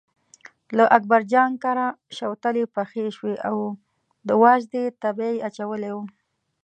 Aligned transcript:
له 0.77 0.85
اکبرجان 0.97 1.51
کره 1.63 1.85
شوتلې 2.17 2.63
پخې 2.75 3.05
شوې 3.15 3.35
او 3.49 3.57
د 4.27 4.29
وازدې 4.43 4.83
تبی 5.01 5.31
یې 5.35 5.43
اچولی 5.47 5.91
و. 5.93 5.97